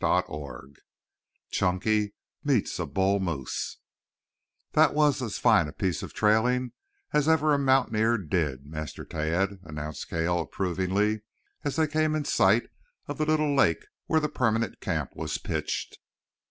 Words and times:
CHAPTER 0.03 0.33
XII 0.33 0.75
CHUNKY 1.51 2.15
MEETS 2.43 2.79
A 2.79 2.87
BULL 2.87 3.19
MOOSE 3.19 3.77
"That 4.71 4.95
was 4.95 5.21
as 5.21 5.37
fine 5.37 5.67
a 5.67 5.71
piece 5.73 6.01
of 6.01 6.11
trailing 6.11 6.71
as 7.13 7.29
ever 7.29 7.53
a 7.53 7.59
mountaineer 7.59 8.17
did, 8.17 8.65
Master 8.65 9.05
Tad," 9.05 9.59
announced 9.61 10.09
Cale 10.09 10.39
approvingly 10.39 11.21
as 11.63 11.75
they 11.75 11.85
came 11.85 12.15
in 12.15 12.25
sight 12.25 12.63
of 13.05 13.19
the 13.19 13.27
little 13.27 13.53
lake 13.55 13.85
where 14.07 14.19
the 14.19 14.27
permanent 14.27 14.79
camp 14.81 15.11
was 15.13 15.37
pitched. 15.37 15.99